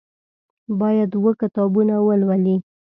[0.79, 2.55] باید اووه کتابونه ولولي.